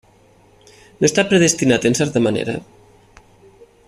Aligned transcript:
No 1.03 1.09
està 1.09 1.25
predestinat 1.33 1.85
en 1.91 1.99
certa 2.01 2.23
manera? 2.29 2.57